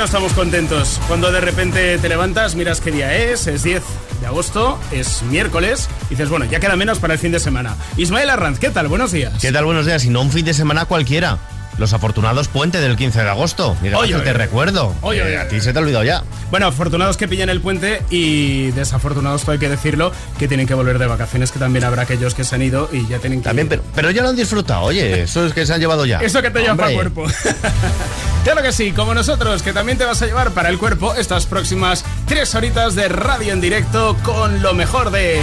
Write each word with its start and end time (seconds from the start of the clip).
no 0.00 0.06
estamos 0.06 0.32
contentos? 0.32 0.98
Cuando 1.08 1.30
de 1.30 1.42
repente 1.42 1.98
te 1.98 2.08
levantas, 2.08 2.54
miras 2.54 2.80
qué 2.80 2.90
día 2.90 3.14
es, 3.14 3.46
es 3.46 3.62
10 3.62 3.82
de 4.22 4.26
agosto, 4.26 4.78
es 4.92 5.22
miércoles, 5.24 5.90
y 6.06 6.14
dices, 6.14 6.30
bueno, 6.30 6.46
ya 6.46 6.58
queda 6.58 6.74
menos 6.74 6.98
para 6.98 7.12
el 7.12 7.18
fin 7.18 7.32
de 7.32 7.38
semana. 7.38 7.76
Ismael 7.98 8.30
Arranz, 8.30 8.58
¿qué 8.58 8.70
tal? 8.70 8.88
Buenos 8.88 9.12
días. 9.12 9.34
¿Qué 9.42 9.52
tal? 9.52 9.66
Buenos 9.66 9.84
días. 9.84 10.02
Y 10.06 10.08
no 10.08 10.22
un 10.22 10.30
fin 10.30 10.46
de 10.46 10.54
semana 10.54 10.86
cualquiera. 10.86 11.36
Los 11.80 11.94
afortunados 11.94 12.48
puente 12.48 12.78
del 12.78 12.94
15 12.94 13.22
de 13.22 13.30
agosto. 13.30 13.74
Mira, 13.80 13.96
Oye, 13.96 14.14
te 14.20 14.34
recuerdo. 14.34 14.94
Oye, 15.00 15.20
Eh, 15.20 15.24
oye. 15.24 15.38
a 15.38 15.48
ti 15.48 15.62
se 15.62 15.72
te 15.72 15.78
ha 15.78 15.82
olvidado 15.82 16.04
ya. 16.04 16.22
Bueno, 16.50 16.66
afortunados 16.66 17.16
que 17.16 17.26
pillan 17.26 17.48
el 17.48 17.62
puente 17.62 18.02
y 18.10 18.70
desafortunados, 18.72 19.40
todo 19.42 19.52
hay 19.52 19.58
que 19.58 19.70
decirlo, 19.70 20.12
que 20.38 20.46
tienen 20.46 20.66
que 20.66 20.74
volver 20.74 20.98
de 20.98 21.06
vacaciones, 21.06 21.50
que 21.52 21.58
también 21.58 21.84
habrá 21.86 22.02
aquellos 22.02 22.34
que 22.34 22.44
se 22.44 22.54
han 22.54 22.60
ido 22.60 22.90
y 22.92 23.06
ya 23.08 23.18
tienen 23.18 23.40
que... 23.40 23.44
También, 23.44 23.66
pero, 23.66 23.82
pero 23.94 24.10
ya 24.10 24.20
lo 24.20 24.28
han 24.28 24.36
disfrutado. 24.36 24.82
Oye, 24.82 25.22
eso 25.24 25.46
es 25.46 25.54
que 25.54 25.64
se 25.64 25.72
han 25.72 25.80
llevado 25.80 26.04
ya. 26.04 26.18
Eso 26.18 26.42
que 26.42 26.50
te 26.50 26.60
lleva 26.60 26.76
para 26.76 26.90
el 26.90 26.94
cuerpo. 26.96 27.24
claro 28.44 28.62
que 28.62 28.72
sí, 28.72 28.92
como 28.92 29.14
nosotros, 29.14 29.62
que 29.62 29.72
también 29.72 29.96
te 29.96 30.04
vas 30.04 30.20
a 30.20 30.26
llevar 30.26 30.50
para 30.50 30.68
el 30.68 30.78
cuerpo 30.78 31.14
estas 31.14 31.46
próximas 31.46 32.04
tres 32.26 32.54
horitas 32.54 32.94
de 32.94 33.08
radio 33.08 33.54
en 33.54 33.62
directo 33.62 34.18
con 34.22 34.60
lo 34.60 34.74
mejor 34.74 35.10
de... 35.10 35.40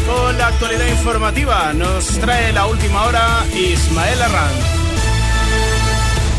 con 0.00 0.38
la 0.38 0.48
actualidad 0.48 0.86
informativa. 0.86 1.72
Nos 1.72 2.06
trae 2.18 2.52
la 2.52 2.66
última 2.66 3.04
hora 3.04 3.44
Ismael 3.54 4.22
Arranz. 4.22 4.71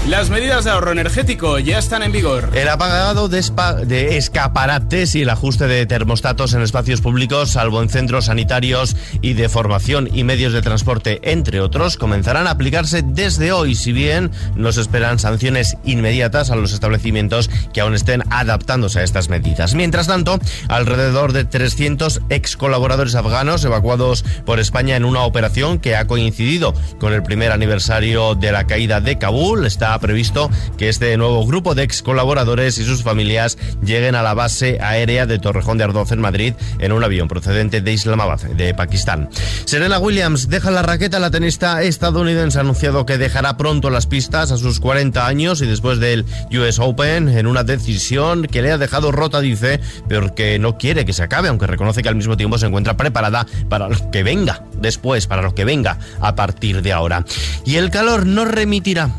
Las 0.08 0.30
medidas 0.30 0.66
de 0.66 0.70
ahorro 0.70 0.92
energético 0.92 1.60
ya 1.60 1.78
están 1.78 2.04
en 2.04 2.12
vigor. 2.12 2.50
El 2.56 2.68
apagado 2.68 3.30
de, 3.30 4.18
escaparates 4.18 5.16
y 5.16 5.22
el 5.22 5.30
ajuste 5.30 5.66
de 5.66 5.86
termostatos 5.86 6.54
en 6.54 6.62
espacios 6.62 7.00
públicos, 7.00 7.52
salvo 7.52 7.82
en 7.82 7.88
centros 7.88 8.26
sanitarios 8.26 8.98
y 9.22 9.32
de 9.32 9.48
formación 9.48 10.10
y 10.14 10.26
medios 10.26 10.52
de 10.52 10.62
transporte, 10.62 11.22
entre 11.24 11.62
otros, 11.62 11.96
comenzarán 11.96 12.48
a 12.48 12.52
aplicarse 12.52 13.02
desde 13.02 13.54
hoy, 13.54 13.76
si 13.76 13.94
bien 13.94 14.30
nos 14.56 14.76
esperan 14.76 15.20
sanciones 15.20 15.78
inmediatas 15.86 16.52
a 16.52 16.58
los 16.58 16.74
establecimientos 16.74 17.50
que 17.72 17.80
aún 17.80 17.94
estén 17.94 18.24
adaptándose 18.30 19.00
a 19.00 19.04
estas 19.04 19.30
medidas. 19.30 19.74
Mientras 19.74 20.08
tanto, 20.08 20.38
alrededor 20.68 21.32
de 21.32 21.46
300 21.46 22.24
ex 22.28 22.58
colaboradores 22.58 23.16
afganos 23.16 23.64
evacuados 23.64 24.26
por 24.46 24.60
España 24.60 24.98
en 24.98 25.06
una 25.06 25.22
operación 25.22 25.80
que 25.80 25.96
ha 25.96 26.08
coincidido 26.08 26.74
con 27.00 27.14
el 27.14 27.24
primer 27.24 27.54
aniversario 27.54 28.36
de 28.36 28.52
la 28.52 28.68
caída 28.68 29.00
de 29.00 29.18
Kabul. 29.18 29.66
Está 29.66 29.93
previsto 30.00 30.50
que 30.78 30.90
este 30.90 31.16
nuevo 31.18 31.46
grupo 31.46 31.76
de 31.76 31.84
ex 31.84 32.02
colaboradores 32.02 32.78
y 32.78 32.86
sus 32.86 33.04
familias 33.04 33.58
lleguen 33.84 34.16
a 34.16 34.24
la 34.24 34.34
base 34.34 34.80
aérea 34.82 35.26
de 35.26 35.40
Torrejón 35.40 35.78
de 35.78 35.84
Ardoz 35.86 36.12
en 36.12 36.22
Madrid 36.22 36.54
en 36.80 36.92
un 36.92 37.04
avión 37.04 37.28
procedente 37.28 37.82
de 37.82 37.94
Islamabad, 37.94 38.42
de 38.42 38.74
Pakistán. 38.74 39.30
Serena 39.66 40.00
Williams 40.00 40.50
deja 40.50 40.72
la 40.72 40.82
raqueta. 40.82 41.20
La 41.20 41.32
tenista 41.32 41.82
estadounidense 41.84 42.58
ha 42.58 42.62
anunciado 42.62 43.06
que 43.06 43.18
dejará 43.18 43.58
pronto 43.58 43.90
las 43.90 44.08
pistas 44.08 44.52
a 44.52 44.58
sus 44.58 44.80
40 44.80 45.26
años 45.26 45.62
y 45.62 45.66
después 45.66 46.00
del 46.00 46.26
US 46.52 46.80
Open 46.80 47.30
en 47.30 47.48
una 47.48 47.64
decisión 47.64 48.44
que 48.44 48.62
le 48.62 48.72
ha 48.72 48.78
dejado 48.78 49.12
rota, 49.12 49.42
dice, 49.42 49.80
pero 50.08 50.36
que 50.36 50.60
no 50.60 50.78
quiere 50.78 51.06
que 51.06 51.14
se 51.14 51.24
acabe, 51.24 51.50
aunque 51.50 51.68
reconoce 51.68 52.02
que 52.02 52.10
al 52.10 52.16
mismo 52.16 52.38
tiempo 52.38 52.58
se 52.58 52.68
encuentra 52.68 52.98
preparada 52.98 53.46
para 53.70 53.90
lo 53.90 54.12
que 54.12 54.24
venga 54.24 54.64
después, 54.78 55.28
para 55.28 55.42
lo 55.42 55.56
que 55.56 55.66
venga 55.66 55.98
a 56.20 56.36
partir 56.36 56.82
de 56.82 56.94
ahora. 56.94 57.26
Y 57.66 57.76
el 57.76 57.90
calor 57.90 58.26
no 58.26 58.46
remitirá. 58.46 59.10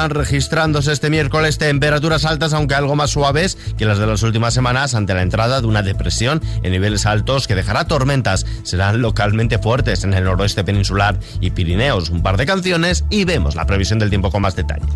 Continuarán 0.00 0.24
registrándose 0.24 0.92
este 0.92 1.10
miércoles 1.10 1.58
temperaturas 1.58 2.24
altas, 2.24 2.54
aunque 2.54 2.74
algo 2.74 2.96
más 2.96 3.10
suaves 3.10 3.58
que 3.76 3.84
las 3.84 3.98
de 3.98 4.06
las 4.06 4.22
últimas 4.22 4.54
semanas, 4.54 4.94
ante 4.94 5.12
la 5.12 5.20
entrada 5.20 5.60
de 5.60 5.66
una 5.66 5.82
depresión 5.82 6.40
en 6.62 6.72
niveles 6.72 7.04
altos 7.04 7.46
que 7.46 7.54
dejará 7.54 7.84
tormentas. 7.84 8.46
Serán 8.62 9.02
localmente 9.02 9.58
fuertes 9.58 10.04
en 10.04 10.14
el 10.14 10.24
noroeste 10.24 10.64
peninsular 10.64 11.18
y 11.42 11.50
Pirineos. 11.50 12.08
Un 12.08 12.22
par 12.22 12.38
de 12.38 12.46
canciones 12.46 13.04
y 13.10 13.24
vemos 13.24 13.56
la 13.56 13.66
previsión 13.66 13.98
del 13.98 14.08
tiempo 14.08 14.30
con 14.30 14.40
más 14.40 14.56
detalle. 14.56 14.86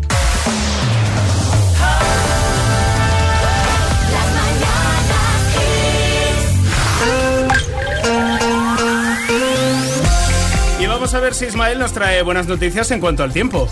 A 11.13 11.19
ver 11.19 11.33
si 11.33 11.45
Ismael 11.45 11.79
nos 11.79 11.93
trae 11.93 12.23
buenas 12.23 12.47
noticias 12.47 12.91
en 12.91 12.99
cuanto 12.99 13.23
al 13.23 13.31
tiempo. 13.31 13.69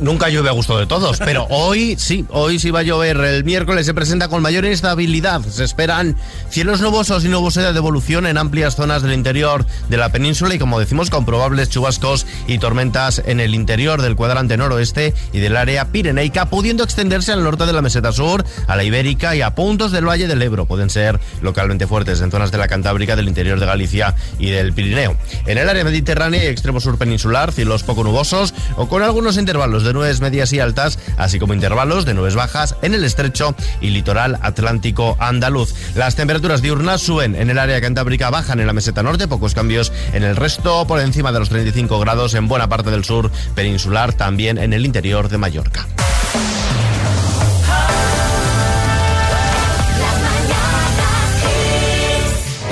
Nunca 0.00 0.28
llueve 0.28 0.48
a 0.48 0.52
gusto 0.52 0.78
de 0.78 0.86
todos, 0.86 1.18
pero 1.18 1.46
hoy 1.50 1.96
sí, 1.98 2.24
hoy 2.30 2.58
sí 2.58 2.70
va 2.70 2.80
a 2.80 2.82
llover. 2.82 3.16
El 3.16 3.44
miércoles 3.44 3.86
se 3.86 3.94
presenta 3.94 4.28
con 4.28 4.42
mayor 4.42 4.64
instabilidad. 4.64 5.40
Se 5.42 5.64
esperan 5.64 6.16
cielos 6.50 6.80
nubosos 6.80 7.24
y 7.24 7.28
nubosidad 7.28 7.72
de 7.72 7.78
evolución 7.78 8.26
en 8.26 8.38
amplias 8.38 8.76
zonas 8.76 9.02
del 9.02 9.12
interior 9.12 9.66
de 9.88 9.96
la 9.96 10.10
península 10.10 10.54
y, 10.54 10.58
como 10.58 10.78
decimos, 10.78 11.10
con 11.10 11.24
probables 11.24 11.68
chubascos 11.68 12.26
y 12.46 12.58
tormentas 12.58 13.22
en 13.26 13.40
el 13.40 13.54
interior 13.54 14.02
del 14.02 14.16
cuadrante 14.16 14.56
noroeste 14.56 15.14
y 15.32 15.40
del 15.40 15.56
área 15.56 15.86
pireneica, 15.86 16.46
pudiendo 16.46 16.84
extenderse 16.84 17.32
al 17.32 17.42
norte 17.42 17.66
de 17.66 17.72
la 17.72 17.82
meseta 17.82 18.12
sur, 18.12 18.44
a 18.66 18.76
la 18.76 18.84
ibérica 18.84 19.34
y 19.34 19.42
a 19.42 19.54
puntos 19.54 19.90
del 19.90 20.08
Valle 20.08 20.28
del 20.28 20.42
Ebro. 20.42 20.66
Pueden 20.66 20.90
ser 20.90 21.18
localmente 21.42 21.86
fuertes 21.86 22.20
en 22.20 22.30
zonas 22.30 22.52
de 22.52 22.58
la 22.58 22.68
Cantábrica, 22.68 23.16
del 23.16 23.28
interior 23.28 23.58
de 23.58 23.66
Galicia 23.66 24.14
y 24.38 24.50
del 24.50 24.72
Pirineo. 24.72 25.16
En 25.46 25.58
el 25.58 25.68
área 25.68 25.84
mediterránea 25.84 26.44
y 26.44 26.46
extremo 26.46 26.80
sur 26.80 26.98
peninsular, 26.98 27.52
cielos 27.52 27.82
poco 27.82 28.04
nubosos 28.04 28.54
o 28.76 28.88
con 28.88 29.02
algunos 29.02 29.36
intervalos 29.36 29.82
de 29.82 29.87
nubes 29.92 30.20
medias 30.20 30.52
y 30.52 30.60
altas, 30.60 30.98
así 31.16 31.38
como 31.38 31.54
intervalos 31.54 32.04
de 32.04 32.14
nubes 32.14 32.34
bajas 32.34 32.76
en 32.82 32.94
el 32.94 33.04
estrecho 33.04 33.54
y 33.80 33.90
litoral 33.90 34.38
atlántico 34.42 35.16
andaluz. 35.18 35.74
Las 35.94 36.16
temperaturas 36.16 36.62
diurnas 36.62 37.00
suben 37.00 37.34
en 37.34 37.50
el 37.50 37.58
área 37.58 37.80
cantábrica, 37.80 38.30
bajan 38.30 38.60
en 38.60 38.66
la 38.66 38.72
meseta 38.72 39.02
norte, 39.02 39.28
pocos 39.28 39.54
cambios 39.54 39.92
en 40.12 40.24
el 40.24 40.36
resto, 40.36 40.86
por 40.86 41.00
encima 41.00 41.32
de 41.32 41.38
los 41.38 41.48
35 41.48 41.98
grados 42.00 42.34
en 42.34 42.48
buena 42.48 42.68
parte 42.68 42.90
del 42.90 43.04
sur 43.04 43.30
peninsular, 43.54 44.12
también 44.12 44.58
en 44.58 44.72
el 44.72 44.84
interior 44.84 45.28
de 45.28 45.38
Mallorca. 45.38 45.86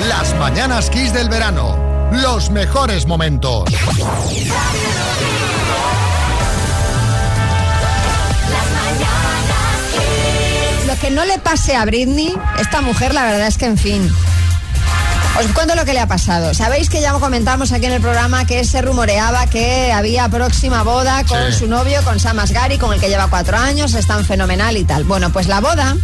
Las 0.07 0.35
mañanas 0.35 0.89
Kiss 0.89 1.13
del 1.13 1.29
verano. 1.29 2.09
Los 2.11 2.49
mejores 2.49 3.05
momentos. 3.05 3.65
Que 10.97 11.11
no 11.11 11.25
le 11.25 11.37
pase 11.39 11.75
a 11.75 11.85
Britney, 11.85 12.33
esta 12.59 12.81
mujer, 12.81 13.13
la 13.13 13.23
verdad 13.25 13.47
es 13.47 13.57
que, 13.57 13.65
en 13.65 13.77
fin. 13.77 14.11
Os 15.39 15.45
cuento 15.51 15.75
lo 15.75 15.85
que 15.85 15.93
le 15.93 15.99
ha 15.99 16.07
pasado. 16.07 16.53
Sabéis 16.55 16.89
que 16.89 16.99
ya 16.99 17.13
comentamos 17.13 17.71
aquí 17.71 17.85
en 17.85 17.91
el 17.93 18.01
programa 18.01 18.45
que 18.45 18.63
se 18.65 18.81
rumoreaba 18.81 19.45
que 19.47 19.91
había 19.91 20.27
próxima 20.29 20.81
boda 20.81 21.23
con 21.25 21.51
Sí. 21.51 21.59
su 21.59 21.67
novio, 21.67 22.01
con 22.03 22.19
Sam 22.19 22.39
Asghari, 22.39 22.77
con 22.79 22.91
el 22.93 22.99
que 22.99 23.07
lleva 23.09 23.27
cuatro 23.27 23.55
años, 23.57 23.93
están 23.93 24.25
fenomenal 24.25 24.77
y 24.77 24.83
tal. 24.83 25.03
Bueno, 25.03 25.31
pues 25.31 25.47
la 25.47 25.59
boda, 25.59 25.95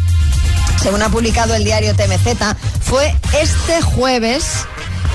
según 0.81 1.01
ha 1.01 1.09
publicado 1.09 1.55
el 1.55 1.63
diario 1.63 1.95
TMZ, 1.95 2.55
fue 2.81 3.15
este 3.41 3.81
jueves 3.81 4.43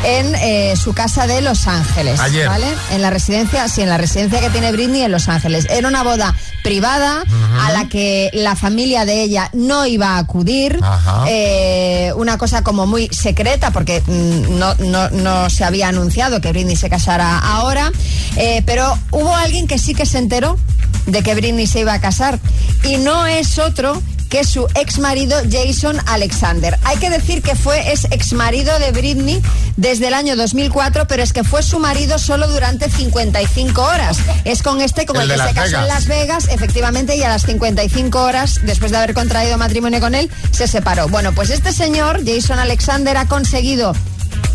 en 0.04 0.34
eh, 0.36 0.74
su 0.76 0.92
casa 0.92 1.26
de 1.26 1.40
Los 1.40 1.66
Ángeles. 1.66 2.20
Ayer. 2.20 2.48
¿Vale? 2.48 2.66
En 2.90 3.02
la 3.02 3.10
residencia, 3.10 3.68
sí, 3.68 3.82
en 3.82 3.88
la 3.88 3.98
residencia 3.98 4.40
que 4.40 4.50
tiene 4.50 4.72
Britney 4.72 5.02
en 5.02 5.12
Los 5.12 5.28
Ángeles. 5.28 5.66
Era 5.70 5.88
una 5.88 6.02
boda 6.02 6.34
privada 6.62 7.24
a 7.60 7.72
la 7.72 7.88
que 7.88 8.30
la 8.32 8.56
familia 8.56 9.04
de 9.04 9.22
ella 9.22 9.50
no 9.52 9.86
iba 9.86 10.16
a 10.16 10.18
acudir. 10.18 10.78
Ajá. 10.82 11.24
Eh, 11.28 12.12
una 12.16 12.38
cosa 12.38 12.62
como 12.62 12.86
muy 12.86 13.08
secreta 13.08 13.70
porque 13.70 14.02
mm, 14.06 14.58
no, 14.58 14.74
no, 14.76 15.10
no 15.10 15.50
se 15.50 15.64
había 15.64 15.88
anunciado 15.88 16.40
que 16.40 16.50
Britney 16.52 16.76
se 16.76 16.90
casara 16.90 17.38
ahora. 17.38 17.90
Eh, 18.36 18.62
pero 18.66 18.96
hubo 19.10 19.34
alguien 19.34 19.66
que 19.66 19.78
sí 19.78 19.94
que 19.94 20.06
se 20.06 20.18
enteró 20.18 20.58
de 21.06 21.22
que 21.22 21.34
Britney 21.34 21.66
se 21.66 21.80
iba 21.80 21.92
a 21.92 22.00
casar. 22.00 22.38
Y 22.84 22.98
no 22.98 23.26
es 23.26 23.58
otro 23.58 24.02
que 24.28 24.44
su 24.44 24.66
ex 24.74 24.98
marido 24.98 25.36
Jason 25.50 25.98
Alexander. 26.06 26.78
Hay 26.84 26.98
que 26.98 27.10
decir 27.10 27.42
que 27.42 27.54
fue 27.54 27.92
es 27.92 28.06
ex 28.10 28.32
marido 28.32 28.78
de 28.78 28.92
Britney 28.92 29.42
desde 29.76 30.08
el 30.08 30.14
año 30.14 30.36
2004, 30.36 31.06
pero 31.06 31.22
es 31.22 31.32
que 31.32 31.44
fue 31.44 31.62
su 31.62 31.78
marido 31.78 32.18
solo 32.18 32.48
durante 32.48 32.90
55 32.90 33.82
horas. 33.82 34.18
Es 34.44 34.62
con 34.62 34.80
este 34.80 35.06
con 35.06 35.16
El 35.20 35.28
que 35.28 35.38
se 35.38 35.54
casó 35.54 35.78
en. 35.78 35.88
Las 35.88 36.06
Vegas, 36.06 36.48
efectivamente, 36.50 37.16
y 37.16 37.22
a 37.22 37.28
las 37.28 37.42
55 37.42 38.20
horas, 38.20 38.60
después 38.64 38.90
de 38.90 38.98
haber 38.98 39.14
contraído 39.14 39.56
matrimonio 39.58 40.00
con 40.00 40.14
él, 40.14 40.30
se 40.50 40.66
separó. 40.66 41.08
Bueno, 41.08 41.32
pues 41.32 41.50
este 41.50 41.72
señor, 41.72 42.20
Jason 42.26 42.58
Alexander, 42.58 43.16
ha 43.16 43.26
conseguido 43.26 43.94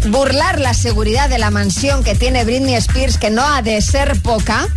burlar 0.10 0.60
la 0.60 0.74
seguridad 0.74 1.30
de 1.30 1.40
la 1.40 1.50
mansión 1.50 2.04
que 2.04 2.16
tiene 2.16 2.44
Britney 2.44 2.76
Spears, 2.76 3.18
que 3.18 3.30
no 3.30 3.44
ha 3.44 3.62
de 3.62 3.82
ser 3.82 4.22
poca, 4.22 4.68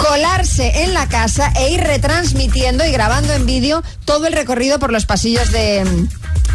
colarse 0.00 0.84
en 0.84 0.94
la 0.94 1.08
casa 1.08 1.52
e 1.56 1.70
ir 1.70 1.80
retransmitiendo 1.80 2.84
y 2.86 2.90
grabando 2.90 3.32
en 3.34 3.44
vídeo 3.44 3.82
todo 4.04 4.26
el 4.26 4.32
recorrido 4.32 4.78
por 4.78 4.92
los 4.92 5.04
pasillos 5.04 5.52
de, 5.52 5.84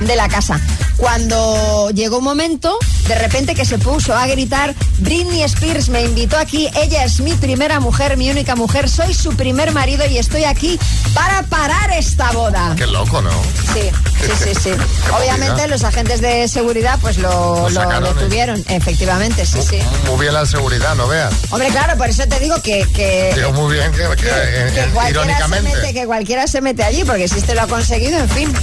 de 0.01 0.15
la 0.15 0.27
casa. 0.27 0.59
cuando 0.97 1.89
llegó 1.91 2.19
un 2.19 2.23
momento, 2.23 2.77
de 3.07 3.15
repente 3.15 3.53
que 3.53 3.65
se 3.65 3.77
puso 3.77 4.15
a 4.15 4.25
gritar, 4.27 4.73
Britney 4.99 5.43
Spears 5.43 5.89
me 5.89 6.01
invitó 6.03 6.37
aquí, 6.37 6.69
ella 6.81 7.03
es 7.03 7.19
mi 7.19 7.33
primera 7.33 7.79
mujer, 7.79 8.15
mi 8.17 8.29
única 8.29 8.55
mujer, 8.55 8.89
soy 8.89 9.13
su 9.13 9.35
primer 9.35 9.71
marido 9.73 10.05
y 10.09 10.17
estoy 10.17 10.45
aquí 10.45 10.79
para 11.13 11.43
parar 11.43 11.91
esta 11.91 12.31
boda. 12.31 12.73
Qué 12.77 12.87
loco, 12.87 13.21
¿no? 13.21 13.29
Sí, 13.73 13.89
sí, 14.21 14.31
sí, 14.43 14.55
sí. 14.63 14.69
Obviamente 15.19 15.67
los 15.67 15.83
agentes 15.83 16.21
de 16.21 16.47
seguridad 16.47 16.97
pues 17.01 17.17
lo, 17.17 17.69
Lo 17.69 17.83
lo, 17.83 18.11
¿eh? 18.11 18.13
tuvieron, 18.27 18.63
efectivamente, 18.69 19.45
sí, 19.45 19.59
sí. 19.61 19.79
Muy 20.09 20.19
bien 20.21 20.33
la 20.33 20.45
seguridad, 20.45 20.95
no 20.95 21.07
veas. 21.07 21.33
Hombre, 21.51 21.67
claro, 21.69 21.97
por 21.97 22.09
eso 22.09 22.23
te 22.27 22.39
digo 22.39 22.55
que... 22.61 22.85
que 22.93 23.33
Digo 23.35 23.51
muy 23.53 23.73
bien 23.75 23.91
que, 23.91 23.97
que, 24.15 24.15
que 24.15 24.29
eh, 24.29 24.71
se 24.73 25.09
irónicamente. 25.09 25.75
mete, 25.75 25.93
que 25.93 26.05
cualquiera 26.05 26.47
se 26.47 26.61
mete 26.61 26.83
allí, 26.83 27.03
porque 27.03 27.27
si 27.27 27.37
este 27.37 27.53
lo 27.53 27.61
ha 27.63 27.67
conseguido, 27.67 28.17
en 28.17 28.29
fin. 28.29 28.53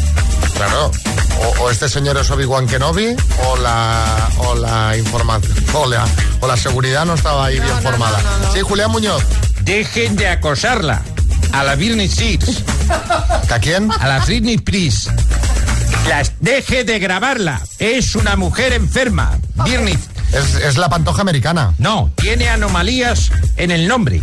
Claro. 0.54 0.90
O, 1.44 1.62
o 1.64 1.70
este 1.70 1.88
señor 1.88 2.16
es 2.18 2.30
Obi-Wan 2.30 2.66
Kenobi 2.66 3.16
o 3.46 3.56
la, 3.56 4.28
o 4.38 4.54
la 4.54 4.96
información 4.96 5.52
o 5.74 5.86
la, 5.86 6.04
o 6.40 6.46
la 6.46 6.56
seguridad 6.56 7.04
no 7.04 7.14
estaba 7.14 7.46
ahí 7.46 7.58
bien 7.60 7.74
no, 7.74 7.80
formada. 7.82 8.20
no, 8.22 8.38
no, 8.38 8.46
no. 8.46 8.52
Sí, 8.52 8.60
Julián 8.60 8.90
Muñoz. 8.90 9.22
Dejen 9.62 10.16
de 10.16 10.28
acosarla. 10.28 11.02
A 11.52 11.62
la 11.64 11.74
Britney 11.74 12.06
Spears, 12.06 12.62
¿A 13.50 13.58
quién? 13.58 13.90
a 14.00 14.08
la 14.08 14.20
Britney 14.20 14.54
Spears. 14.54 15.10
Las 16.08 16.32
deje 16.40 16.84
de 16.84 16.98
grabarla. 16.98 17.60
Es 17.78 18.14
una 18.14 18.36
mujer 18.36 18.72
enferma. 18.72 19.38
Britney. 19.56 19.98
Es, 20.32 20.54
es 20.54 20.76
la 20.78 20.88
pantoja 20.88 21.20
americana. 21.20 21.74
No, 21.76 22.10
tiene 22.16 22.48
anomalías 22.48 23.30
en 23.58 23.70
el 23.70 23.86
nombre. 23.86 24.22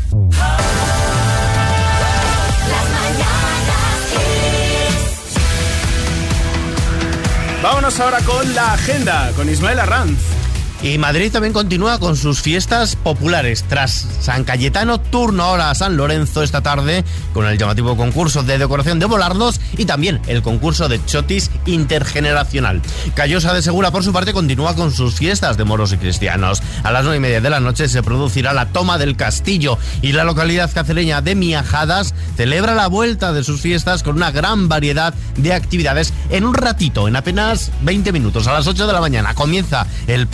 Vámonos 7.61 7.99
ahora 7.99 8.19
con 8.21 8.55
la 8.55 8.73
agenda, 8.73 9.31
con 9.35 9.49
Ismael 9.49 9.79
Arranz. 9.79 10.38
Y 10.81 10.97
Madrid 10.97 11.29
también 11.29 11.51
continúa 11.53 11.99
con 11.99 12.15
sus 12.15 12.41
fiestas 12.41 12.95
populares. 12.95 13.65
Tras 13.67 14.07
San 14.21 14.45
Cayetano, 14.45 15.01
turno 15.01 15.43
ahora 15.43 15.69
a 15.69 15.75
San 15.75 15.97
Lorenzo 15.97 16.41
esta 16.41 16.61
tarde 16.61 17.03
con 17.33 17.45
el 17.45 17.57
llamativo 17.57 17.97
concurso 17.97 18.43
de 18.43 18.57
decoración 18.57 18.97
de 18.97 19.05
volardos 19.05 19.59
y 19.77 19.83
también 19.83 20.21
el 20.27 20.41
concurso 20.41 20.87
de 20.87 21.03
chotis 21.05 21.51
intergeneracional. 21.65 22.81
Callosa 23.13 23.53
de 23.53 23.61
Segura, 23.61 23.91
por 23.91 24.05
su 24.05 24.13
parte, 24.13 24.31
continúa 24.31 24.73
con 24.73 24.93
sus 24.93 25.15
fiestas 25.15 25.57
de 25.57 25.65
moros 25.65 25.91
y 25.91 25.97
cristianos. 25.97 26.63
A 26.83 26.93
las 26.93 27.03
nueve 27.03 27.17
y 27.17 27.21
media 27.21 27.41
de 27.41 27.49
la 27.49 27.59
noche 27.59 27.89
se 27.89 28.01
producirá 28.01 28.53
la 28.53 28.67
toma 28.67 28.97
del 28.97 29.17
castillo 29.17 29.77
y 30.01 30.13
la 30.13 30.23
localidad 30.23 30.71
cacereña 30.73 31.21
de 31.21 31.35
Miajadas 31.35 32.13
celebra 32.37 32.73
la 32.73 32.87
vuelta 32.87 33.33
de 33.33 33.43
sus 33.43 33.59
fiestas 33.59 34.01
con 34.01 34.15
una 34.15 34.31
gran 34.31 34.69
variedad 34.69 35.13
de 35.35 35.53
actividades. 35.53 36.13
En 36.29 36.45
un 36.45 36.53
ratito, 36.53 37.09
en 37.09 37.17
apenas 37.17 37.69
20 37.81 38.13
minutos, 38.13 38.47
a 38.47 38.53
las 38.53 38.65
8 38.65 38.87
de 38.87 38.93
la 38.93 39.01
mañana, 39.01 39.33
comienza 39.35 39.85
el 40.07 40.27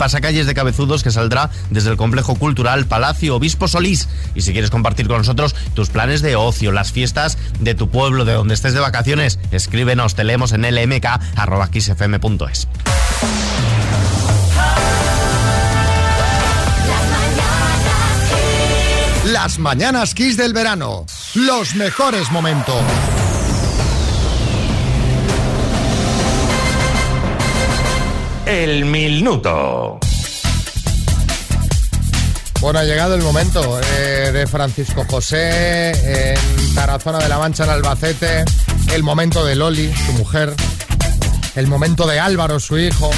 de 0.44 0.52
cabezudos 0.52 1.02
que 1.02 1.10
saldrá 1.10 1.48
desde 1.70 1.88
el 1.90 1.96
complejo 1.96 2.34
cultural 2.34 2.84
Palacio 2.84 3.36
Obispo 3.36 3.68
Solís. 3.68 4.10
Y 4.34 4.42
si 4.42 4.52
quieres 4.52 4.68
compartir 4.70 5.08
con 5.08 5.16
nosotros 5.16 5.54
tus 5.72 5.88
planes 5.88 6.20
de 6.20 6.36
ocio, 6.36 6.72
las 6.72 6.92
fiestas 6.92 7.38
de 7.58 7.74
tu 7.74 7.88
pueblo, 7.88 8.26
de 8.26 8.34
donde 8.34 8.52
estés 8.52 8.74
de 8.74 8.80
vacaciones, 8.80 9.38
escríbenos, 9.52 10.14
te 10.14 10.24
leemos 10.24 10.52
en 10.52 10.62
lmk.xfm.es. 10.62 11.08
Las 19.24 19.58
mañanas 19.58 20.14
Kiss 20.14 20.36
del 20.36 20.52
verano. 20.52 21.06
Los 21.34 21.74
mejores 21.74 22.30
momentos. 22.30 22.76
El 28.46 28.84
minuto. 28.84 29.98
Bueno, 32.60 32.78
ha 32.78 32.84
llegado 32.84 33.14
el 33.14 33.22
momento 33.22 33.80
eh, 33.80 34.30
de 34.32 34.46
Francisco 34.46 35.04
José 35.08 36.32
en 36.32 36.74
Tarazona 36.74 37.18
de 37.18 37.28
la 37.28 37.38
Mancha, 37.38 37.64
en 37.64 37.70
Albacete. 37.70 38.44
El 38.92 39.02
momento 39.02 39.44
de 39.44 39.54
Loli, 39.54 39.92
su 39.94 40.12
mujer. 40.12 40.54
El 41.54 41.66
momento 41.66 42.06
de 42.06 42.18
Álvaro, 42.18 42.58
su 42.58 42.78
hijo, 42.78 43.10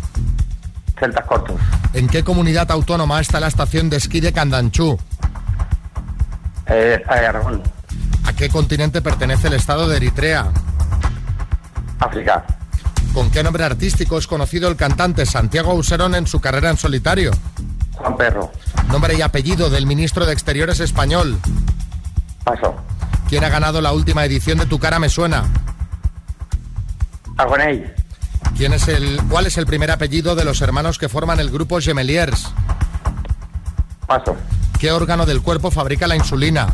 celtas 0.99 1.25
cortos, 1.27 1.57
¿En 1.95 2.09
qué 2.09 2.23
comunidad 2.23 2.71
autónoma 2.71 3.21
está 3.21 3.41
la 3.41 3.49
estación 3.49 3.89
de 3.91 3.97
esquí 3.97 4.21
de 4.21 4.33
Candanchú? 4.33 4.99
eh, 6.67 7.03
eh, 7.03 7.27
Aragón, 7.27 7.63
¿A 8.27 8.33
qué 8.33 8.49
continente 8.49 9.01
pertenece 9.03 9.49
el 9.49 9.55
estado 9.55 9.89
de 9.89 9.97
Eritrea? 9.97 10.49
África, 12.01 12.45
¿Con 13.15 13.31
qué 13.31 13.43
nombre 13.43 13.65
artístico 13.65 14.19
es 14.19 14.27
conocido 14.27 14.69
el 14.69 14.77
cantante 14.77 15.25
Santiago 15.25 15.71
Auserón 15.71 16.15
en 16.17 16.27
su 16.27 16.41
carrera 16.41 16.71
en 16.71 16.77
solitario? 16.77 17.31
Juan 17.93 18.17
Perro, 18.17 18.51
Nombre 18.89 19.15
y 19.17 19.23
apellido 19.23 19.71
del 19.71 19.87
ministro 19.87 20.27
de 20.27 20.33
Exteriores 20.33 20.81
español. 20.81 21.39
Paso, 22.45 22.77
¿Quién 23.29 23.43
ha 23.45 23.49
ganado 23.49 23.81
la 23.81 23.93
última 23.93 24.25
edición 24.25 24.59
de 24.59 24.67
Tu 24.67 24.79
cara 24.79 24.99
me 24.99 25.09
suena? 25.09 25.45
Agoney, 27.37 27.93
¿Quién 28.57 28.73
es 28.73 28.87
el, 28.89 29.21
¿Cuál 29.29 29.47
es 29.47 29.57
el 29.59 29.67
primer 29.67 29.91
apellido 29.91 30.35
de 30.37 30.45
los 30.45 30.61
hermanos 30.61 30.99
que 30.99 31.09
forman 31.09 31.41
el 31.41 31.51
grupo 31.51 31.81
Gemeliers? 31.81 32.53
Paso, 34.07 34.37
¿Qué 34.79 34.93
órgano 34.93 35.27
del 35.27 35.43
cuerpo 35.43 35.71
fabrica 35.71 36.07
la 36.07 36.17
insulina? 36.17 36.69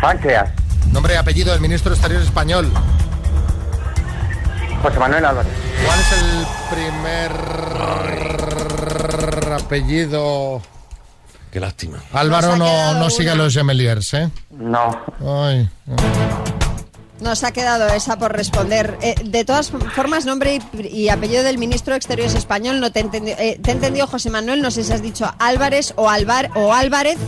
Páncreas, 0.00 0.50
Nombre 0.90 1.14
y 1.14 1.16
apellido 1.18 1.52
del 1.52 1.60
ministro 1.60 1.90
de 1.90 1.96
Exteriores 1.96 2.26
español. 2.26 2.68
José 4.82 4.98
Manuel 4.98 5.24
Álvarez, 5.24 5.52
¿Cuál 5.86 6.00
es 6.00 6.12
el 6.12 6.46
primer 6.74 7.30
apellido? 9.60 10.60
Qué 11.50 11.58
lástima. 11.60 11.98
Álvaro 12.12 12.56
no, 12.56 12.94
no 12.94 13.10
sigue 13.10 13.30
a 13.30 13.34
los 13.34 13.52
Gemeliers, 13.54 14.14
¿eh? 14.14 14.30
no, 14.50 15.00
Ay. 15.46 15.68
Nos 17.20 17.44
ha 17.44 17.52
quedado 17.52 17.86
esa 17.88 18.18
por 18.18 18.32
responder. 18.32 18.96
Eh, 19.02 19.14
de 19.24 19.44
todas 19.44 19.70
formas, 19.94 20.24
nombre 20.24 20.58
y, 20.72 20.86
y 20.86 21.08
apellido 21.10 21.42
del 21.42 21.58
ministro 21.58 21.92
de 21.92 21.98
Exteriores 21.98 22.34
español, 22.34 22.80
no 22.80 22.92
te 22.92 23.00
he 23.00 23.02
entendido, 23.02 23.36
eh, 23.38 23.58
te 23.62 23.70
he 23.70 23.74
entendido 23.74 24.06
José 24.06 24.30
Manuel, 24.30 24.62
no 24.62 24.70
sé 24.70 24.84
si 24.84 24.92
has 24.92 25.02
dicho 25.02 25.30
Álvarez 25.38 25.92
o, 25.96 26.08
Alvar, 26.08 26.50
o 26.54 26.72
Álvarez. 26.72 27.18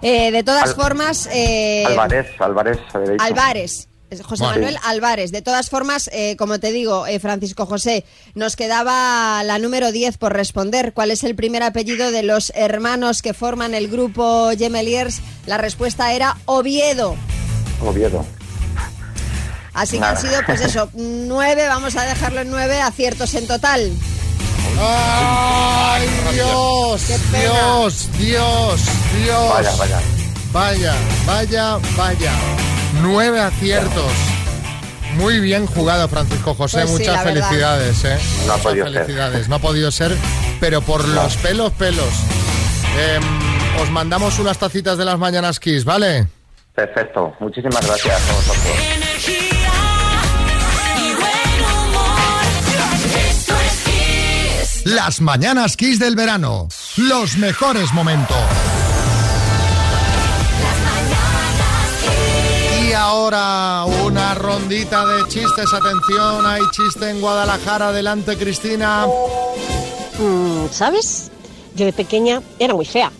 Eh, 0.00 0.30
de 0.30 0.42
todas 0.44 0.70
Al- 0.70 0.74
formas... 0.76 1.28
eh, 1.32 1.84
Álvarez, 1.86 2.26
Álvarez. 2.38 2.78
Álvarez. 3.18 3.88
José. 4.22 4.44
Manuel 4.44 4.78
Álvarez. 4.84 5.32
De 5.32 5.42
todas 5.42 5.70
formas, 5.70 6.08
eh, 6.12 6.36
como 6.36 6.58
te 6.58 6.72
digo, 6.72 7.06
eh, 7.06 7.20
Francisco 7.20 7.66
José, 7.66 8.04
nos 8.34 8.56
quedaba 8.56 9.42
la 9.44 9.58
número 9.58 9.92
10 9.92 10.16
por 10.18 10.32
responder. 10.32 10.92
¿Cuál 10.92 11.10
es 11.10 11.24
el 11.24 11.34
primer 11.34 11.62
apellido 11.62 12.10
de 12.10 12.22
los 12.22 12.52
hermanos 12.54 13.22
que 13.22 13.34
forman 13.34 13.74
el 13.74 13.88
grupo 13.88 14.50
Gemeliers? 14.56 15.20
La 15.46 15.58
respuesta 15.58 16.12
era 16.12 16.36
Oviedo. 16.46 17.16
Oviedo, 17.84 18.24
Así 19.74 19.98
que 19.98 20.04
han 20.04 20.20
sido, 20.20 20.40
pues 20.44 20.60
eso, 20.60 20.90
nueve, 20.94 21.68
vamos 21.68 21.94
a 21.96 22.02
dejarlo 22.02 22.40
en 22.40 22.50
nueve 22.50 22.80
aciertos 22.80 23.34
en 23.34 23.46
total. 23.46 23.92
¡Ay, 24.80 26.08
Dios! 26.32 27.02
Qué 27.06 27.16
pena. 27.30 27.42
Dios, 27.42 28.08
Dios, 28.18 28.80
Dios. 29.22 29.48
vaya, 29.50 29.72
vaya. 29.76 30.00
Vaya, 30.52 30.94
vaya, 31.26 31.78
vaya. 31.96 32.32
Nueve 33.02 33.40
aciertos. 33.40 34.12
Muy 35.14 35.40
bien 35.40 35.66
jugado, 35.66 36.08
Francisco 36.08 36.54
José. 36.54 36.78
Pues 36.82 36.90
sí, 36.90 36.98
Muchas 36.98 37.22
felicidades, 37.24 38.04
¿eh? 38.04 38.18
No 38.46 38.52
ha 38.52 38.56
Muchas 38.56 38.62
podido 38.62 38.84
ser. 38.86 38.94
felicidades. 38.94 39.48
No 39.48 39.54
ha 39.56 39.58
podido 39.58 39.90
ser, 39.90 40.16
pero 40.60 40.80
por 40.82 41.06
los 41.08 41.36
pelos, 41.36 41.72
pelos. 41.72 42.08
Em, 42.98 43.22
os 43.82 43.90
mandamos 43.90 44.38
unas 44.38 44.58
tacitas 44.58 44.98
de 44.98 45.04
las 45.04 45.18
mañanas 45.18 45.58
Kiss, 45.60 45.84
¿vale? 45.84 46.28
Perfecto, 46.74 47.34
muchísimas 47.40 47.84
gracias 47.84 48.20
a 48.28 48.32
vosotros. 48.32 48.66
Las 54.84 55.20
mañanas 55.20 55.76
Kiss 55.76 55.98
del 55.98 56.16
verano. 56.16 56.68
Los 56.96 57.36
mejores 57.36 57.92
momentos. 57.92 58.36
Rondita 64.58 65.06
de 65.06 65.28
chistes. 65.28 65.72
Atención, 65.72 66.46
hay 66.46 66.62
chiste 66.72 67.10
en 67.10 67.20
Guadalajara. 67.20 67.88
Adelante, 67.88 68.36
Cristina. 68.36 69.06
Mm, 70.18 70.66
¿Sabes? 70.70 71.30
Yo 71.74 71.86
de 71.86 71.92
pequeña 71.92 72.42
era 72.58 72.74
muy 72.74 72.84
fea. 72.84 73.12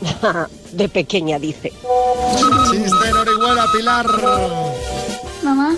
de 0.72 0.88
pequeña, 0.88 1.38
dice. 1.38 1.72
Chiste 2.70 3.08
en 3.08 3.16
Orihuela, 3.16 3.66
Pilar. 3.72 4.06
Mamá, 5.42 5.76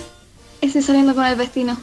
estoy 0.60 0.82
saliendo 0.82 1.14
con 1.14 1.24
el 1.24 1.36
vecino. 1.36 1.76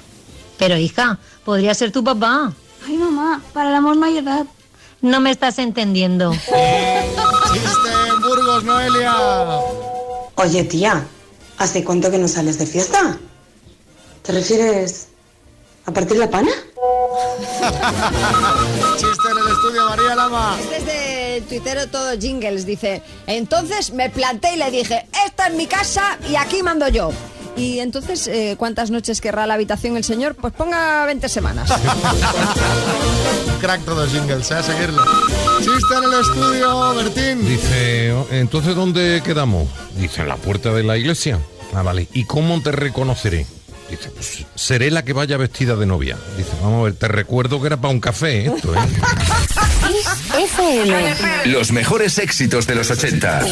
Pero 0.58 0.78
hija, 0.78 1.18
podría 1.44 1.74
ser 1.74 1.92
tu 1.92 2.04
papá. 2.04 2.54
Ay, 2.88 2.98
mamá, 2.98 3.42
para 3.54 3.70
el 3.70 3.76
amor 3.76 3.98
no 3.98 4.06
hay 4.06 4.18
edad. 4.18 4.46
No 5.02 5.20
me 5.20 5.32
estás 5.32 5.60
entendiendo. 5.60 6.32
Chiste 6.32 7.90
en 8.10 8.22
Burgos, 8.22 8.64
Noelia. 8.64 9.16
Oye, 10.36 10.64
tía, 10.64 11.06
¿hace 11.60 11.84
cuánto 11.84 12.10
que 12.10 12.18
no 12.18 12.28
sales 12.28 12.58
de 12.58 12.66
fiesta? 12.66 13.20
¿Te 14.24 14.32
refieres 14.32 15.10
a 15.86 15.92
partir 15.92 16.18
la 16.18 16.30
pana? 16.30 16.50
Chiste 18.96 19.32
en 19.32 19.38
el 19.38 19.48
estudio, 19.51 19.89
María 19.89 20.16
Lama. 20.16 20.58
Este 20.60 20.78
es 20.78 20.86
de 20.86 21.44
tuitero 21.48 21.88
todo 21.88 22.18
jingles, 22.18 22.66
dice. 22.66 23.01
Entonces 23.28 23.92
me 23.92 24.10
planté 24.10 24.56
y 24.56 24.58
le 24.58 24.72
dije, 24.72 25.06
esta 25.25 25.48
es 25.48 25.54
mi 25.54 25.68
casa 25.68 26.18
y 26.30 26.36
aquí 26.36 26.63
mando 26.63 26.88
yo. 26.88 27.12
Y 27.60 27.80
entonces, 27.80 28.28
eh, 28.28 28.56
¿cuántas 28.58 28.89
noches 28.89 29.20
querrá 29.22 29.46
la 29.46 29.56
habitación 29.56 29.98
el 29.98 30.04
señor? 30.06 30.36
Pues 30.36 30.54
ponga 30.54 31.06
20 31.06 31.28
semanas. 31.28 31.70
Crack 33.62 33.84
todos 33.84 34.10
jingles, 34.12 34.50
¿eh? 34.51 34.56
a 34.56 34.63
seguirlo. 34.63 35.04
Chiste 35.60 35.96
en 35.98 36.04
el 36.06 36.20
estudio, 36.22 36.96
Bertín. 36.96 37.46
Dice, 37.48 38.13
"Oh, 38.13 38.28
entonces 38.32 38.75
¿dónde 38.75 39.22
quedamos? 39.25 39.68
Dice, 39.98 40.22
en 40.22 40.30
la 40.30 40.38
puerta 40.38 40.72
de 40.72 40.84
la 40.84 40.98
iglesia. 40.98 41.39
Ah, 41.74 41.82
vale. 41.82 42.08
¿Y 42.13 42.24
cómo 42.24 42.62
te 42.62 42.72
reconoceré? 42.72 43.46
Dice, 43.89 44.10
pues 44.12 44.46
seré 44.56 44.89
la 44.92 45.04
que 45.04 45.13
vaya 45.13 45.36
vestida 45.38 45.75
de 45.75 45.86
novia. 45.86 46.16
Dice, 46.38 46.51
vamos 46.62 46.82
a 46.82 46.84
ver, 46.86 46.94
te 46.94 47.08
recuerdo 47.08 47.60
que 47.60 47.68
era 47.68 47.78
para 47.78 47.94
un 47.94 48.00
café 48.00 48.46
esto, 48.46 48.74
¿eh? 48.74 48.80
FM. 50.44 51.16
Los 51.46 51.72
mejores 51.72 52.18
éxitos 52.20 52.68
de 52.68 52.75
los 52.75 52.89
80. 52.92 53.46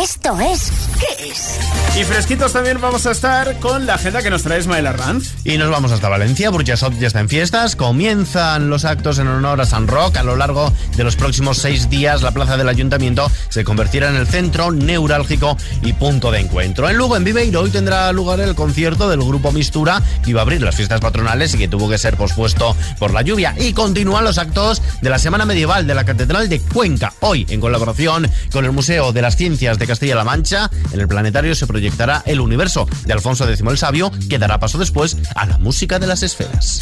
Esto 0.00 0.38
es 0.40 0.70
Kiss. 1.18 1.58
Y 1.94 2.04
fresquitos 2.04 2.54
también 2.54 2.80
vamos 2.80 3.04
a 3.04 3.10
estar 3.10 3.58
con 3.60 3.84
la 3.84 3.94
agenda 3.94 4.22
que 4.22 4.30
nos 4.30 4.42
trae 4.42 4.58
Ismael 4.58 4.86
Arranz. 4.86 5.34
Y 5.44 5.58
nos 5.58 5.68
vamos 5.68 5.92
hasta 5.92 6.08
Valencia, 6.08 6.48
Burjasot 6.48 6.98
ya 6.98 7.06
está 7.06 7.20
en 7.20 7.28
fiestas. 7.28 7.76
Comienzan 7.76 8.70
los 8.70 8.86
actos 8.86 9.18
en 9.18 9.28
honor 9.28 9.60
a 9.60 9.66
San 9.66 9.86
Roque. 9.86 10.18
A 10.18 10.22
lo 10.22 10.34
largo 10.34 10.72
de 10.96 11.04
los 11.04 11.16
próximos 11.16 11.58
seis 11.58 11.90
días, 11.90 12.22
la 12.22 12.30
plaza 12.30 12.56
del 12.56 12.70
ayuntamiento 12.70 13.30
se 13.50 13.62
convertirá 13.62 14.08
en 14.08 14.16
el 14.16 14.26
centro 14.26 14.72
neurálgico 14.72 15.58
y 15.82 15.92
punto 15.92 16.30
de 16.30 16.40
encuentro. 16.40 16.88
En 16.88 16.96
Lugo, 16.96 17.14
en 17.14 17.24
Viveiro, 17.24 17.60
hoy 17.60 17.70
tendrá 17.70 18.10
lugar 18.12 18.40
el 18.40 18.54
concierto 18.54 19.10
del 19.10 19.20
grupo 19.20 19.52
Mistura, 19.52 20.02
que 20.24 20.30
iba 20.30 20.40
a 20.40 20.44
abrir 20.44 20.62
las 20.62 20.74
fiestas 20.74 21.00
patronales 21.02 21.52
y 21.52 21.58
que 21.58 21.68
tuvo 21.68 21.90
que 21.90 21.98
ser 21.98 22.16
pospuesto 22.16 22.74
por 22.98 23.12
la 23.12 23.20
lluvia. 23.20 23.54
Y 23.58 23.74
continúan 23.74 24.24
los 24.24 24.38
actos 24.38 24.80
de 25.02 25.10
la 25.10 25.18
Semana 25.18 25.44
Medieval 25.44 25.86
de 25.86 25.94
la 25.94 26.06
Catedral 26.06 26.48
de 26.48 26.58
Cuenca. 26.58 27.12
Hoy, 27.20 27.46
en 27.50 27.60
colaboración 27.60 28.30
con 28.50 28.64
el 28.64 28.72
Museo 28.72 29.12
de 29.12 29.20
las 29.20 29.36
Ciencias 29.36 29.78
de 29.78 29.86
Castilla-La 29.86 30.24
Mancha, 30.24 30.70
en 30.90 30.98
el 30.98 31.06
planetario 31.06 31.54
se 31.54 31.66
proyectará 31.82 32.22
El 32.26 32.40
Universo 32.40 32.86
de 33.06 33.12
Alfonso 33.12 33.44
X 33.48 33.60
el 33.60 33.76
Sabio, 33.76 34.12
que 34.30 34.38
dará 34.38 34.60
paso 34.60 34.78
después 34.78 35.16
a 35.34 35.46
la 35.46 35.58
música 35.58 35.98
de 35.98 36.06
las 36.06 36.22
esferas. 36.22 36.78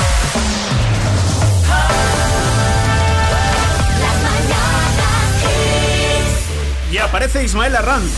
Aparece 7.00 7.44
Ismael 7.44 7.76
Arranz, 7.76 8.10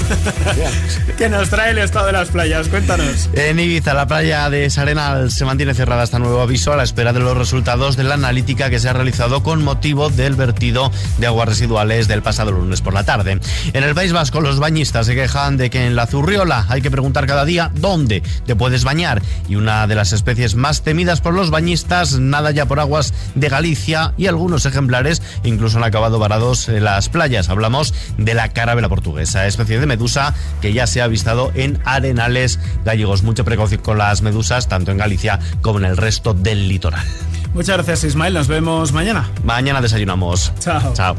que 1.19 1.29
nos 1.29 1.49
trae 1.49 1.71
el 1.71 1.79
estado 1.79 2.07
de 2.07 2.13
las 2.13 2.29
playas. 2.29 2.69
Cuéntanos. 2.69 3.31
En 3.35 3.59
Ibiza, 3.59 3.95
la 3.95 4.07
playa 4.07 4.51
de 4.51 4.69
Sarenal 4.71 5.31
se 5.31 5.45
mantiene 5.45 5.75
cerrada 5.75 6.03
hasta 6.03 6.19
nuevo 6.19 6.41
aviso 6.41 6.73
a 6.73 6.77
la 6.77 6.83
espera 6.83 7.13
de 7.13 7.21
los 7.21 7.37
resultados 7.37 7.97
de 7.97 8.05
la 8.05 8.15
analítica 8.15 8.71
que 8.71 8.79
se 8.79 8.89
ha 8.89 8.93
realizado 8.93 9.43
con 9.43 9.63
motivo 9.63 10.11
del 10.11 10.35
vertido 10.35 10.91
de 11.19 11.27
aguas 11.27 11.49
residuales 11.49 12.09
del 12.09 12.23
pasado 12.23 12.53
lunes 12.53 12.81
por 12.81 12.95
la 12.95 13.05
tarde. 13.05 13.41
En 13.73 13.85
el 13.85 13.95
País 13.95 14.13
Vasco, 14.13 14.41
los 14.41 14.59
bañistas 14.59 15.07
se 15.07 15.15
quejan 15.15 15.57
de 15.57 15.71
que 15.71 15.87
en 15.87 15.97
la 15.97 16.07
Zurriola 16.07 16.67
hay 16.69 16.83
que 16.83 16.91
preguntar 16.91 17.27
cada 17.27 17.45
día 17.45 17.71
dónde 17.75 18.23
te 18.47 18.57
puedes 18.57 18.85
bañar. 18.85 19.23
Y 19.49 19.57
una 19.57 19.87
de 19.87 19.95
las 19.95 20.13
especies 20.13 20.55
más 20.55 20.83
temidas 20.83 21.21
por 21.21 21.35
los 21.35 21.51
bañistas 21.51 22.19
nada 22.19 22.51
ya 22.51 22.67
por 22.67 22.81
aguas 22.81 23.15
de 23.35 23.49
Galicia 23.49 24.15
y 24.17 24.27
algunos 24.27 24.67
ejemplares 24.67 25.23
incluso 25.45 25.79
han 25.79 25.85
acabado 25.85 26.19
varados 26.19 26.69
en 26.69 26.85
las 26.85 27.09
playas. 27.09 27.49
Hablamos 27.49 27.95
de 28.19 28.35
la 28.35 28.49
carabela 28.73 28.89
portuguesa, 28.89 29.47
especie 29.47 29.79
de 29.79 29.85
medusa 29.87 30.35
que 30.63 30.73
ya 30.73 30.87
se 30.87 31.03
ha 31.03 31.05
avistado 31.05 31.53
en 31.55 31.79
arenales 31.85 32.59
gallegos. 32.87 33.23
Mucha 33.23 33.45
precaución 33.45 33.83
con 33.83 33.99
las 33.99 34.23
medusas, 34.23 34.67
tanto 34.67 34.91
en 34.91 34.97
Galicia 34.97 35.39
como 35.61 35.79
en 35.79 35.85
el 35.85 35.99
resto 35.99 36.33
del 36.33 36.69
litoral. 36.69 37.05
Muchas 37.53 37.77
gracias, 37.77 38.05
Ismael. 38.05 38.33
Nos 38.33 38.49
vemos 38.49 38.93
mañana. 38.93 39.29
Mañana 39.45 39.83
desayunamos. 39.83 40.53
Chao. 40.59 40.95
Chao. 40.95 41.17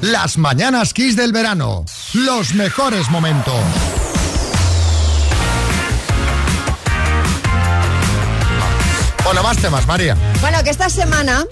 Las 0.00 0.38
mañanas 0.38 0.94
Kiss 0.94 1.16
del 1.16 1.32
verano. 1.32 1.84
Los 2.14 2.54
mejores 2.54 3.10
momentos. 3.10 3.54
Bueno, 9.26 9.42
más 9.42 9.56
temas, 9.56 9.84
María. 9.88 10.16
Bueno, 10.40 10.62
que 10.62 10.70
esta 10.70 10.88
semana, 10.88 11.44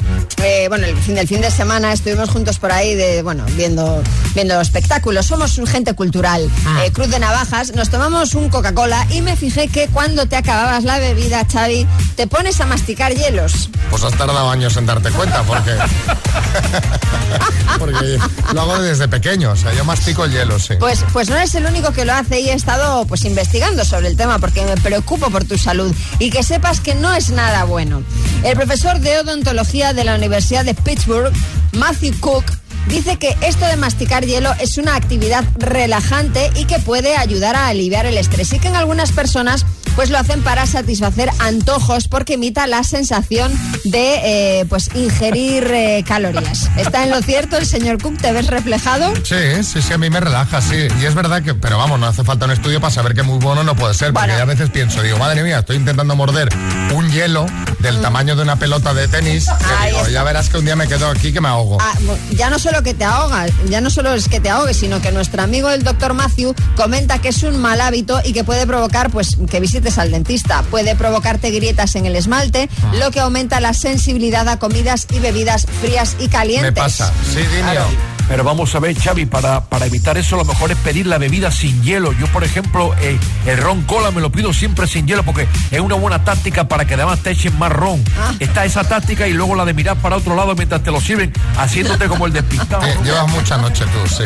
eh, 0.43 0.67
bueno, 0.69 0.87
el 0.87 0.97
fin 0.97 1.15
del 1.15 1.27
fin 1.27 1.41
de 1.41 1.51
semana 1.51 1.93
estuvimos 1.93 2.31
juntos 2.31 2.59
por 2.59 2.71
ahí 2.71 2.95
de, 2.95 3.23
bueno, 3.23 3.45
viendo, 3.57 4.03
viendo 4.35 4.61
espectáculos. 4.61 5.27
Somos 5.27 5.61
gente 5.67 5.95
cultural. 5.95 6.49
Eh, 6.85 6.93
Cruz 6.93 7.09
de 7.09 7.19
Navajas, 7.19 7.75
nos 7.75 7.91
tomamos 7.91 8.35
un 8.35 8.51
Coca-Cola 8.51 9.07
y 9.11 9.23
me 9.23 9.37
fijé 9.37 9.69
que 9.69 9.89
cuando 9.89 10.27
te 10.27 10.37
acababas 10.37 10.85
la 10.85 10.99
bebida, 10.99 11.45
Xavi, 11.51 11.87
te 12.15 12.27
pones 12.27 12.61
a 12.61 12.67
masticar 12.67 13.15
hielos. 13.15 13.71
Pues 13.91 14.05
has 14.05 14.15
tardado 14.15 14.51
años 14.51 14.77
en 14.77 14.87
darte 14.87 15.11
cuenta, 15.11 15.43
porque. 15.43 15.73
porque 17.79 18.19
lo 18.53 18.61
hago 18.61 18.79
desde 18.81 19.09
pequeño, 19.09 19.53
o 19.53 19.57
sea, 19.57 19.73
yo 19.73 19.85
mastico 19.85 20.25
el 20.25 20.33
hielo, 20.33 20.59
sí. 20.59 20.75
Pues, 20.79 21.05
pues 21.13 21.29
no 21.29 21.37
eres 21.37 21.55
el 21.55 21.67
único 21.67 21.93
que 21.93 22.05
lo 22.05 22.13
hace 22.13 22.41
y 22.41 22.51
he 22.51 22.55
estado 22.55 23.07
pues 23.07 23.25
investigando 23.25 23.85
sobre 23.85 24.09
el 24.09 24.17
tema 24.17 24.39
porque 24.39 24.65
me 24.65 24.77
preocupo 24.77 25.31
por 25.31 25.45
tu 25.45 25.59
salud 25.59 25.95
y 26.19 26.31
que 26.31 26.43
sepas 26.43 26.81
que 26.81 26.95
no 26.95 27.15
es 27.15 27.31
nada 27.31 27.65
bueno. 27.65 28.03
El 28.43 28.57
profesor 28.57 28.74
de 28.75 29.21
odontología 29.21 29.93
de 29.93 30.03
la 30.03 30.17
Universidad 30.17 30.65
de 30.65 30.75
Pittsburgh, 30.75 31.33
Matthew 31.75 32.19
Cook, 32.19 32.45
dice 32.89 33.17
que 33.19 33.37
esto 33.43 33.65
de 33.67 33.77
masticar 33.77 34.27
hielo 34.27 34.53
es 34.59 34.79
una 34.79 34.97
actividad 34.97 35.45
relajante 35.59 36.51
y 36.57 36.65
que 36.65 36.81
puede 36.81 37.17
ayudar 37.17 37.55
a 37.55 37.69
aliviar 37.69 38.05
el 38.05 38.19
estrés. 38.19 38.53
Y 38.53 38.59
que 38.59 38.67
en 38.67 38.75
algunas 38.75 39.13
personas 39.13 39.65
pues 39.97 40.11
lo 40.11 40.19
hacen 40.19 40.43
para 40.43 40.67
satisfacer 40.67 41.31
antojos 41.39 42.09
porque 42.09 42.35
imita 42.35 42.67
la 42.67 42.83
sensación 42.85 43.53
de 43.85 44.61
eh, 44.61 44.65
pues 44.69 44.91
ingerir 44.95 45.65
eh, 45.73 46.05
calorías. 46.07 46.71
¿Está 46.77 47.05
en 47.05 47.11
lo 47.11 47.23
cierto 47.23 47.57
el 47.57 47.67
señor 47.67 48.01
Cook? 48.03 48.19
¿Te 48.19 48.33
ves 48.33 48.47
reflejado? 48.49 49.13
Sí, 49.25 49.63
sí, 49.63 49.83
sí, 49.83 49.93
a 49.93 49.99
mí 49.99 50.11
me 50.11 50.21
relaja, 50.21 50.61
sí. 50.61 50.89
Y 51.01 51.05
es 51.05 51.15
verdad 51.15 51.43
que, 51.43 51.55
pero 51.55 51.79
vamos, 51.79 51.99
no 52.01 52.07
hace 52.07 52.25
falta 52.25 52.45
un 52.47 52.53
estudio 52.53 52.81
para 52.81 52.93
saber 52.93 53.15
que 53.15 53.23
muy 53.23 53.39
bueno 53.39 53.63
no 53.65 53.77
puede 53.77 53.95
ser, 53.95 54.13
porque 54.13 54.29
Bueno. 54.29 54.43
a 54.43 54.47
veces 54.47 54.71
pienso, 54.71 55.03
digo, 55.03 55.19
madre 55.19 55.43
mía, 55.43 55.61
estoy 55.61 55.77
intentando 55.77 56.17
morder 56.17 56.49
un 56.95 57.11
hielo 57.11 57.47
del 57.81 58.01
tamaño 58.01 58.35
de 58.37 58.43
una 58.43 58.57
pelota 58.57 58.95
de 58.95 59.09
tenis, 59.09 59.47
que 59.47 59.65
Mm. 59.75 59.87
Digo, 59.95 60.09
ya 60.09 60.23
verás 60.23 60.49
que 60.49 60.57
un 60.59 60.65
día 60.65 60.77
me 60.77 60.89
quedo 60.89 61.09
aquí 61.09 61.33
que 61.33 61.41
me 61.41 61.49
ahogo. 61.49 61.77
Ah, 61.81 61.93
ya 62.33 62.49
no 62.51 62.59
solo 62.59 62.83
que 62.83 62.95
te 62.95 63.05
ahogas, 63.05 63.51
ya 63.69 63.81
no 63.81 63.91
solo 63.91 64.15
es 64.15 64.29
que 64.29 64.41
te 64.41 64.49
ahogues, 64.49 64.77
sino 64.79 65.01
que 65.03 65.13
nuestro 65.13 65.43
amigo 65.43 65.69
el 65.71 65.83
doctor 65.83 66.15
Matthew 66.15 66.55
comenta 66.77 67.21
que 67.21 67.29
es 67.29 67.43
un 67.43 67.59
mal 67.61 67.81
hábito 67.81 68.21
y 68.25 68.33
que 68.33 68.43
puede 68.45 68.67
provocar 68.67 69.11
pues 69.11 69.37
que 69.51 69.61
visites 69.61 69.84
al 69.99 70.11
dentista. 70.11 70.63
Puede 70.71 70.97
provocarte 70.97 71.51
grietas 71.51 71.95
en 71.97 72.07
el 72.07 72.17
esmalte, 72.17 72.69
Ah. 72.83 72.93
lo 72.97 73.11
que 73.11 73.21
aumenta 73.21 73.61
la 73.61 73.75
sensibilidad 73.75 74.49
a 74.49 74.59
comidas 74.59 75.07
y 75.13 75.19
bebidas 75.21 75.67
frías 75.81 76.17
y 76.19 76.29
calientes. 76.29 76.71
Me 76.71 76.73
pasa, 76.73 77.13
sí, 77.33 77.41
Dinio. 77.41 78.14
Pero 78.29 78.43
vamos 78.43 78.75
a 78.75 78.81
ver, 78.81 78.99
Xavi, 78.99 79.27
para, 79.27 79.61
para 79.65 79.87
evitar 79.87 80.17
eso 80.17 80.37
lo 80.37 80.45
mejor 80.45 80.71
es 80.73 80.79
pedir 80.79 81.07
la 81.07 81.19
bebida 81.19 81.51
sin 81.51 81.83
hielo. 81.83 82.13
Yo, 82.13 82.27
por 82.29 82.43
ejemplo, 82.43 82.95
eh, 83.01 83.19
el 83.47 83.59
ron 83.59 83.83
cola 83.83 84.11
me 84.11 84.21
lo 84.21 84.33
pido 84.33 84.53
siempre 84.53 84.87
sin 84.87 85.07
hielo 85.07 85.23
porque 85.25 85.47
es 85.71 85.81
una 85.81 85.95
buena 85.95 86.25
táctica 86.25 86.67
para 86.67 86.87
que 86.87 86.95
además 86.95 87.21
te 87.21 87.31
echen 87.33 87.59
más 87.59 87.71
ron. 87.71 88.03
Ah. 88.19 88.33
Está 88.41 88.65
esa 88.65 88.83
táctica 88.85 89.27
y 89.29 89.33
luego 89.35 89.55
la 89.55 89.65
de 89.65 89.75
mirar 89.75 89.97
para 89.99 90.17
otro 90.17 90.35
lado 90.37 90.55
mientras 90.55 90.83
te 90.83 90.91
lo 90.91 91.01
sirven, 91.01 91.33
haciéndote 91.59 92.09
como 92.09 92.27
el 92.27 92.33
despistado. 92.33 92.85
Eh, 92.87 92.97
llevas 93.05 93.29
mucha 93.29 93.59
noche 93.59 93.85
tú, 93.85 94.09
sí. 94.09 94.25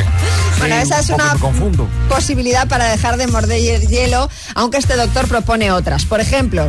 Bueno, 0.58 0.76
Sí, 0.76 0.82
esa 0.82 0.98
es 1.00 1.08
un 1.08 1.14
una 1.16 1.34
confundo. 1.34 1.88
posibilidad 2.08 2.68
para 2.68 2.84
dejar 2.86 3.16
de 3.16 3.26
morder 3.26 3.58
hielo, 3.88 4.30
aunque 4.54 4.76
este 4.78 4.94
doctor 4.96 5.26
propone 5.26 5.72
otras. 5.72 6.04
Por 6.04 6.20
ejemplo, 6.20 6.68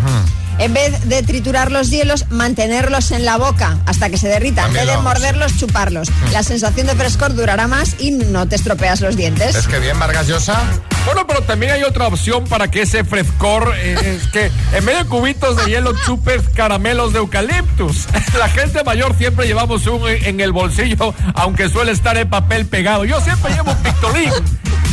En 0.60 0.74
vez 0.74 1.08
de 1.08 1.24
triturar 1.24 1.72
los 1.72 1.90
hielos, 1.90 2.26
mantenerlos 2.30 3.12
en 3.12 3.24
la 3.24 3.38
boca 3.38 3.78
hasta 3.86 4.10
que 4.10 4.18
se 4.18 4.28
derritan. 4.28 4.68
En 4.68 4.74
vez 4.74 4.88
de 4.88 4.98
morderlos, 4.98 5.58
chuparlos. 5.58 6.10
La 6.34 6.44
sensación 6.44 6.86
de 6.86 6.96
frescor 6.96 7.34
durará 7.34 7.68
más 7.68 7.96
y 7.98 8.12
no 8.12 8.46
te 8.48 8.58
estropeas 8.58 9.00
los 9.00 9.16
dientes. 9.16 9.56
Es 9.56 9.68
que 9.68 9.80
bien, 9.80 9.98
Vargas 9.98 10.28
Llosa. 10.28 10.62
Bueno, 11.06 11.26
pero 11.26 11.42
también 11.44 11.72
hay 11.72 11.84
otra 11.84 12.08
opción 12.08 12.44
para 12.44 12.70
que 12.70 12.82
ese 12.82 13.06
frescor 13.06 13.74
eh, 13.78 14.18
es 14.18 14.28
que 14.28 14.52
en 14.74 14.86
vez 14.86 14.98
de 14.98 15.06
cubitos 15.06 15.56
de 15.56 15.72
hielo 15.72 15.94
chupes 16.06 16.42
caramelos 16.54 17.14
de 17.14 17.20
eucaliptus. 17.20 18.08
La 18.38 18.50
gente 18.50 18.84
mayor 18.84 19.18
siempre 19.18 19.48
llevamos 19.48 19.88
un 19.88 20.08
en 20.08 20.42
el 20.42 20.52
bolsillo, 20.52 21.16
aunque 21.36 21.70
suele 21.70 21.94
estar 21.94 22.18
el 22.18 22.28
papel 22.28 22.66
pegado. 22.66 23.06
Yo 23.06 23.22
siempre 23.22 23.54
llevo 23.54 23.72
un 23.72 23.78
pictolín. 23.78 24.32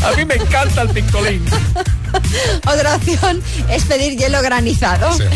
A 0.04 0.16
mí 0.16 0.24
me 0.24 0.34
encanta 0.34 0.82
el 0.82 0.90
pictolín. 0.90 1.44
Otra 2.66 2.96
opción 2.96 3.42
es 3.70 3.84
pedir 3.84 4.16
hielo 4.18 4.42
granizado. 4.42 5.16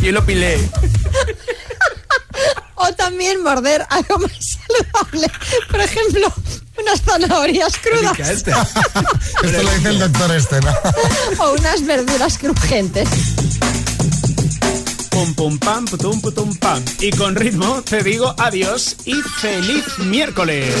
Hielo 0.00 0.24
pilé. 0.24 0.60
O 2.76 2.92
también 2.94 3.42
morder 3.42 3.84
algo 3.90 4.18
más 4.18 4.30
saludable. 4.32 5.28
Por 5.70 5.80
ejemplo, 5.80 6.32
unas 6.80 7.00
zanahorias 7.02 7.78
crudas 7.78 8.18
Esto 8.30 8.52
lo 9.42 9.72
dice 9.72 9.88
el 9.88 9.98
doctor 9.98 10.36
este, 10.36 10.60
¿no? 10.60 10.72
o 11.38 11.52
unas 11.52 11.84
verduras 11.84 12.38
crujientes. 12.38 13.08
Pum 15.18 15.34
pum 15.34 15.58
pam, 15.58 15.84
putum 15.84 16.20
putum 16.20 16.56
pam. 16.58 16.80
Y 17.00 17.10
con 17.10 17.34
ritmo 17.34 17.82
te 17.82 18.04
digo 18.04 18.36
adiós 18.38 18.94
y 19.04 19.14
feliz 19.14 19.84
miércoles. 19.98 20.72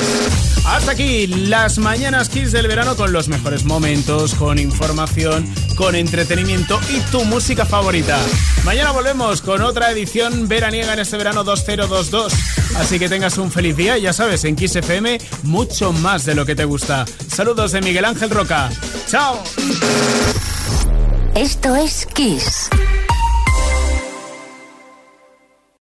Hasta 0.64 0.92
aquí 0.92 1.26
las 1.26 1.78
mañanas 1.78 2.28
Kiss 2.28 2.52
del 2.52 2.68
verano 2.68 2.94
con 2.94 3.12
los 3.12 3.26
mejores 3.26 3.64
momentos, 3.64 4.36
con 4.36 4.60
información, 4.60 5.44
con 5.76 5.96
entretenimiento 5.96 6.78
y 6.88 7.00
tu 7.10 7.24
música 7.24 7.66
favorita. 7.66 8.16
Mañana 8.64 8.92
volvemos 8.92 9.42
con 9.42 9.60
otra 9.60 9.90
edición 9.90 10.46
veraniega 10.46 10.92
en 10.92 11.00
este 11.00 11.16
verano 11.16 11.42
2022. 11.42 12.32
Así 12.76 13.00
que 13.00 13.08
tengas 13.08 13.38
un 13.38 13.50
feliz 13.50 13.76
día 13.76 13.98
y 13.98 14.02
ya 14.02 14.12
sabes, 14.12 14.44
en 14.44 14.54
Kiss 14.54 14.76
FM 14.76 15.18
mucho 15.42 15.92
más 15.92 16.24
de 16.24 16.36
lo 16.36 16.46
que 16.46 16.54
te 16.54 16.64
gusta. 16.64 17.06
Saludos 17.26 17.72
de 17.72 17.80
Miguel 17.80 18.04
Ángel 18.04 18.30
Roca. 18.30 18.70
¡Chao! 19.08 19.42
Esto 21.34 21.74
es 21.74 22.06
Kiss. 22.14 22.70